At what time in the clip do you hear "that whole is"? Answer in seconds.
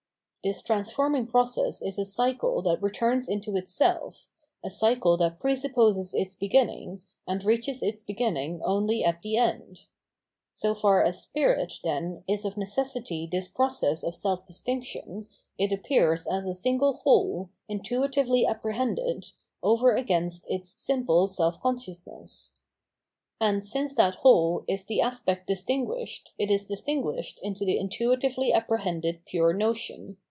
23.93-24.85